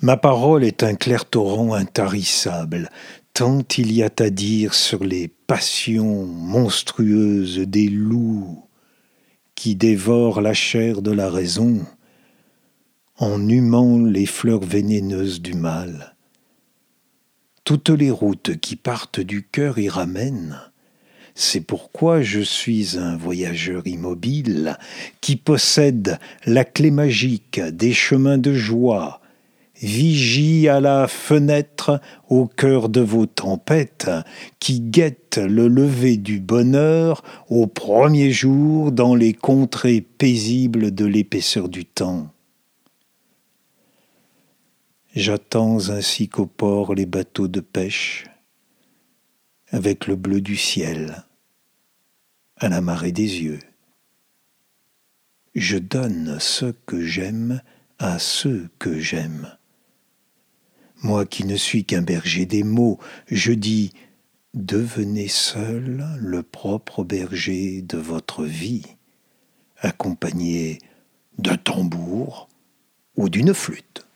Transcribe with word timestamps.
Ma 0.00 0.16
parole 0.16 0.62
est 0.62 0.84
un 0.84 0.94
clair 0.94 1.24
torrent 1.24 1.74
intarissable, 1.74 2.88
tant 3.34 3.64
il 3.76 3.90
y 3.92 4.04
a 4.04 4.10
à 4.20 4.30
dire 4.30 4.74
sur 4.74 5.02
les 5.02 5.26
passions 5.26 6.24
monstrueuses 6.24 7.58
des 7.58 7.88
loups 7.88 8.64
qui 9.56 9.74
dévorent 9.74 10.40
la 10.40 10.54
chair 10.54 11.02
de 11.02 11.10
la 11.10 11.28
raison 11.28 11.84
en 13.16 13.48
humant 13.48 13.98
les 13.98 14.26
fleurs 14.26 14.62
vénéneuses 14.62 15.42
du 15.42 15.54
mal. 15.54 16.14
Toutes 17.64 17.90
les 17.90 18.12
routes 18.12 18.56
qui 18.60 18.76
partent 18.76 19.18
du 19.18 19.42
cœur 19.42 19.80
y 19.80 19.88
ramènent. 19.88 20.60
C'est 21.34 21.60
pourquoi 21.60 22.22
je 22.22 22.40
suis 22.40 22.96
un 22.98 23.16
voyageur 23.16 23.84
immobile 23.88 24.78
qui 25.20 25.34
possède 25.34 26.20
la 26.46 26.64
clé 26.64 26.92
magique 26.92 27.60
des 27.60 27.92
chemins 27.92 28.38
de 28.38 28.54
joie, 28.54 29.17
vigie 29.80 30.68
à 30.68 30.80
la 30.80 31.08
fenêtre 31.08 32.00
au 32.28 32.46
cœur 32.46 32.88
de 32.88 33.00
vos 33.00 33.26
tempêtes, 33.26 34.10
qui 34.58 34.80
guette 34.80 35.38
le 35.38 35.68
lever 35.68 36.16
du 36.16 36.40
bonheur 36.40 37.22
au 37.48 37.66
premier 37.66 38.30
jour 38.30 38.92
dans 38.92 39.14
les 39.14 39.32
contrées 39.32 40.00
paisibles 40.00 40.94
de 40.94 41.04
l'épaisseur 41.04 41.68
du 41.68 41.84
temps. 41.84 42.32
J'attends 45.14 45.90
ainsi 45.90 46.28
qu'au 46.28 46.46
port 46.46 46.94
les 46.94 47.06
bateaux 47.06 47.48
de 47.48 47.60
pêche, 47.60 48.26
avec 49.70 50.06
le 50.06 50.16
bleu 50.16 50.40
du 50.40 50.56
ciel, 50.56 51.24
à 52.56 52.68
la 52.68 52.80
marée 52.80 53.12
des 53.12 53.42
yeux. 53.42 53.60
Je 55.54 55.78
donne 55.78 56.36
ce 56.38 56.66
que 56.86 57.02
j'aime 57.02 57.62
à 57.98 58.18
ceux 58.18 58.68
que 58.78 58.98
j'aime. 58.98 59.56
Moi 61.02 61.26
qui 61.26 61.44
ne 61.44 61.56
suis 61.56 61.84
qu'un 61.84 62.02
berger 62.02 62.44
des 62.44 62.64
mots, 62.64 62.98
je 63.28 63.52
dis 63.52 63.92
Devenez 64.54 65.28
seul 65.28 66.04
le 66.18 66.42
propre 66.42 67.04
berger 67.04 67.82
de 67.82 67.98
votre 67.98 68.44
vie, 68.44 68.84
accompagné 69.78 70.78
d'un 71.38 71.56
tambour 71.56 72.48
ou 73.16 73.28
d'une 73.28 73.54
flûte. 73.54 74.07